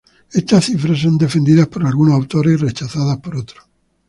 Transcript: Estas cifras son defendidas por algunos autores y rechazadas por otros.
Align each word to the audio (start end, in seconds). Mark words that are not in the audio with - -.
Estas 0.33 0.65
cifras 0.65 0.97
son 0.99 1.15
defendidas 1.19 1.67
por 1.67 1.85
algunos 1.85 2.15
autores 2.15 2.53
y 2.53 2.55
rechazadas 2.55 3.19
por 3.19 3.35
otros. 3.37 3.63